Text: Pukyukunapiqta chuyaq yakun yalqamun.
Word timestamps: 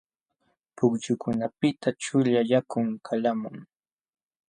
Pukyukunapiqta 0.75 1.89
chuyaq 2.01 2.47
yakun 2.51 2.87
yalqamun. 2.93 3.57